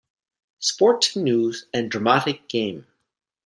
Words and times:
Sports 0.57 1.15
and 1.15 1.25
News" 1.25 1.67
and 1.75 1.91
"Dramatic 1.91 2.47
Game". 2.49 2.87